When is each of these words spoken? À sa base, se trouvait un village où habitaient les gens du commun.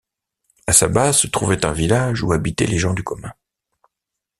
À 0.65 0.73
sa 0.73 0.87
base, 0.87 1.17
se 1.19 1.27
trouvait 1.27 1.63
un 1.63 1.73
village 1.73 2.23
où 2.23 2.33
habitaient 2.33 2.65
les 2.65 2.79
gens 2.79 2.95
du 2.95 3.03
commun. 3.03 3.31